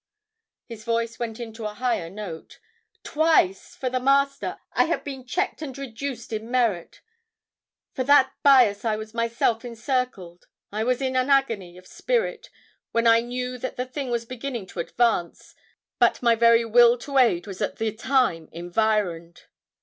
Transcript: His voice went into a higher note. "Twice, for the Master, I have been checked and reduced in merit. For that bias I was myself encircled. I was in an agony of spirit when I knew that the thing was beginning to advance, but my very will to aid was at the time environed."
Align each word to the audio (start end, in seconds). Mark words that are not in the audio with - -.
His 0.65 0.83
voice 0.83 1.19
went 1.19 1.39
into 1.39 1.65
a 1.67 1.75
higher 1.75 2.09
note. 2.09 2.59
"Twice, 3.03 3.75
for 3.75 3.87
the 3.87 3.99
Master, 3.99 4.57
I 4.73 4.85
have 4.85 5.03
been 5.03 5.27
checked 5.27 5.61
and 5.61 5.77
reduced 5.77 6.33
in 6.33 6.49
merit. 6.49 7.01
For 7.93 8.03
that 8.05 8.33
bias 8.41 8.83
I 8.83 8.95
was 8.95 9.13
myself 9.13 9.63
encircled. 9.63 10.47
I 10.71 10.83
was 10.83 11.03
in 11.03 11.15
an 11.15 11.29
agony 11.29 11.77
of 11.77 11.85
spirit 11.85 12.49
when 12.91 13.05
I 13.05 13.19
knew 13.21 13.59
that 13.59 13.75
the 13.75 13.85
thing 13.85 14.09
was 14.09 14.25
beginning 14.25 14.65
to 14.73 14.79
advance, 14.79 15.53
but 15.99 16.19
my 16.23 16.33
very 16.33 16.65
will 16.65 16.97
to 16.97 17.19
aid 17.19 17.45
was 17.45 17.61
at 17.61 17.75
the 17.75 17.91
time 17.91 18.49
environed." 18.51 19.43